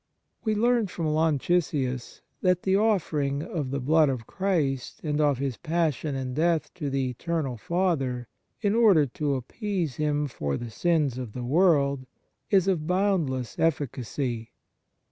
[0.43, 5.57] We learn from Lancisius that the offering of the Blood of Christ and of His
[5.57, 8.27] Passion and Death to the Eternal Father,
[8.63, 12.07] in order to appease Him for the sins of ;the world,
[12.49, 14.53] is of bound less efficacy.